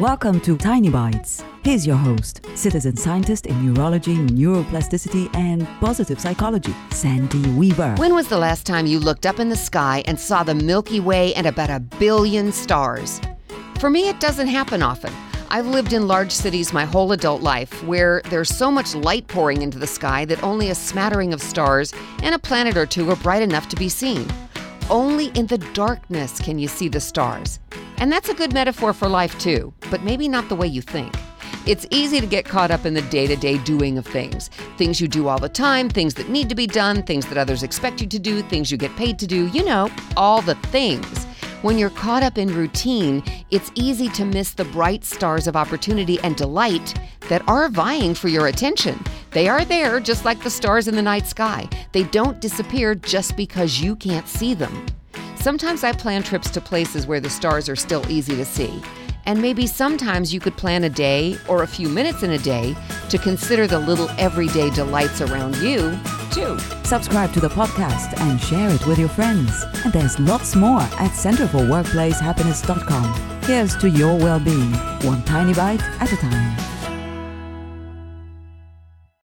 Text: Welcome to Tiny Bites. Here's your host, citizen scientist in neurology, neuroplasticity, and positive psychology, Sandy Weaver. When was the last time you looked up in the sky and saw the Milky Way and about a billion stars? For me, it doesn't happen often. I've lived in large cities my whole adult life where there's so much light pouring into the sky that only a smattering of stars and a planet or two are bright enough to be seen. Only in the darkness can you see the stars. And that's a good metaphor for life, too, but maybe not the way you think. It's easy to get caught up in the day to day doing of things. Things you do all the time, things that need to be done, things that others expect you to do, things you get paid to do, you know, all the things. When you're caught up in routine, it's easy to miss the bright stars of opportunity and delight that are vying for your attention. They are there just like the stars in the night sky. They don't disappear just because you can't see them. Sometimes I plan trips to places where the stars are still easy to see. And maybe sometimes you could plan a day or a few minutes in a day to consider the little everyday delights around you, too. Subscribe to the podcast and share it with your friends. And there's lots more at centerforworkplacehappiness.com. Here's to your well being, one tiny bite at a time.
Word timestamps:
Welcome 0.00 0.42
to 0.42 0.58
Tiny 0.58 0.90
Bites. 0.90 1.42
Here's 1.64 1.86
your 1.86 1.96
host, 1.96 2.44
citizen 2.54 2.98
scientist 2.98 3.46
in 3.46 3.64
neurology, 3.64 4.16
neuroplasticity, 4.16 5.34
and 5.34 5.66
positive 5.80 6.20
psychology, 6.20 6.74
Sandy 6.90 7.40
Weaver. 7.52 7.94
When 7.96 8.14
was 8.14 8.28
the 8.28 8.36
last 8.36 8.66
time 8.66 8.84
you 8.84 9.00
looked 9.00 9.24
up 9.24 9.40
in 9.40 9.48
the 9.48 9.56
sky 9.56 10.02
and 10.04 10.20
saw 10.20 10.42
the 10.42 10.54
Milky 10.54 11.00
Way 11.00 11.32
and 11.32 11.46
about 11.46 11.70
a 11.70 11.80
billion 11.80 12.52
stars? 12.52 13.22
For 13.78 13.88
me, 13.88 14.10
it 14.10 14.20
doesn't 14.20 14.48
happen 14.48 14.82
often. 14.82 15.14
I've 15.48 15.66
lived 15.66 15.94
in 15.94 16.06
large 16.06 16.30
cities 16.30 16.74
my 16.74 16.84
whole 16.84 17.12
adult 17.12 17.40
life 17.40 17.82
where 17.84 18.20
there's 18.28 18.54
so 18.54 18.70
much 18.70 18.94
light 18.94 19.26
pouring 19.28 19.62
into 19.62 19.78
the 19.78 19.86
sky 19.86 20.26
that 20.26 20.42
only 20.42 20.68
a 20.68 20.74
smattering 20.74 21.32
of 21.32 21.40
stars 21.40 21.94
and 22.22 22.34
a 22.34 22.38
planet 22.38 22.76
or 22.76 22.84
two 22.84 23.10
are 23.10 23.16
bright 23.16 23.40
enough 23.40 23.66
to 23.70 23.76
be 23.76 23.88
seen. 23.88 24.30
Only 24.90 25.28
in 25.28 25.46
the 25.46 25.58
darkness 25.72 26.38
can 26.38 26.58
you 26.58 26.68
see 26.68 26.88
the 26.88 27.00
stars. 27.00 27.60
And 27.98 28.12
that's 28.12 28.28
a 28.28 28.34
good 28.34 28.52
metaphor 28.52 28.92
for 28.92 29.08
life, 29.08 29.38
too, 29.38 29.72
but 29.90 30.02
maybe 30.02 30.28
not 30.28 30.48
the 30.48 30.54
way 30.54 30.66
you 30.66 30.82
think. 30.82 31.14
It's 31.66 31.86
easy 31.90 32.20
to 32.20 32.26
get 32.26 32.44
caught 32.44 32.70
up 32.70 32.86
in 32.86 32.94
the 32.94 33.02
day 33.02 33.26
to 33.26 33.34
day 33.34 33.58
doing 33.58 33.98
of 33.98 34.06
things. 34.06 34.48
Things 34.76 35.00
you 35.00 35.08
do 35.08 35.26
all 35.26 35.38
the 35.38 35.48
time, 35.48 35.88
things 35.88 36.14
that 36.14 36.28
need 36.28 36.48
to 36.48 36.54
be 36.54 36.66
done, 36.66 37.02
things 37.02 37.26
that 37.26 37.38
others 37.38 37.62
expect 37.62 38.00
you 38.00 38.06
to 38.06 38.18
do, 38.18 38.42
things 38.42 38.70
you 38.70 38.78
get 38.78 38.94
paid 38.96 39.18
to 39.18 39.26
do, 39.26 39.48
you 39.48 39.64
know, 39.64 39.90
all 40.16 40.42
the 40.42 40.54
things. 40.56 41.26
When 41.62 41.78
you're 41.78 41.90
caught 41.90 42.22
up 42.22 42.38
in 42.38 42.54
routine, 42.54 43.24
it's 43.50 43.72
easy 43.74 44.08
to 44.10 44.24
miss 44.24 44.52
the 44.52 44.66
bright 44.66 45.04
stars 45.04 45.48
of 45.48 45.56
opportunity 45.56 46.20
and 46.20 46.36
delight 46.36 46.94
that 47.28 47.42
are 47.48 47.68
vying 47.68 48.14
for 48.14 48.28
your 48.28 48.46
attention. 48.46 49.02
They 49.32 49.48
are 49.48 49.64
there 49.64 49.98
just 49.98 50.24
like 50.24 50.42
the 50.42 50.50
stars 50.50 50.86
in 50.86 50.94
the 50.94 51.02
night 51.02 51.26
sky. 51.26 51.68
They 51.90 52.04
don't 52.04 52.40
disappear 52.40 52.94
just 52.94 53.36
because 53.36 53.80
you 53.80 53.96
can't 53.96 54.28
see 54.28 54.54
them. 54.54 54.86
Sometimes 55.46 55.84
I 55.84 55.92
plan 55.92 56.24
trips 56.24 56.50
to 56.50 56.60
places 56.60 57.06
where 57.06 57.20
the 57.20 57.30
stars 57.30 57.68
are 57.68 57.76
still 57.76 58.04
easy 58.10 58.34
to 58.34 58.44
see. 58.44 58.82
And 59.26 59.40
maybe 59.40 59.68
sometimes 59.68 60.34
you 60.34 60.40
could 60.40 60.56
plan 60.56 60.82
a 60.82 60.88
day 60.88 61.38
or 61.48 61.62
a 61.62 61.68
few 61.68 61.88
minutes 61.88 62.24
in 62.24 62.32
a 62.32 62.38
day 62.38 62.74
to 63.10 63.16
consider 63.16 63.68
the 63.68 63.78
little 63.78 64.10
everyday 64.18 64.70
delights 64.70 65.20
around 65.20 65.54
you, 65.58 65.96
too. 66.32 66.58
Subscribe 66.82 67.32
to 67.32 67.38
the 67.38 67.48
podcast 67.48 68.20
and 68.22 68.40
share 68.40 68.70
it 68.70 68.84
with 68.88 68.98
your 68.98 69.08
friends. 69.08 69.52
And 69.84 69.92
there's 69.92 70.18
lots 70.18 70.56
more 70.56 70.80
at 70.80 71.12
centerforworkplacehappiness.com. 71.12 73.42
Here's 73.44 73.76
to 73.76 73.88
your 73.88 74.18
well 74.18 74.40
being, 74.40 74.72
one 75.08 75.22
tiny 75.22 75.54
bite 75.54 75.80
at 76.00 76.12
a 76.12 76.16
time. 76.16 76.75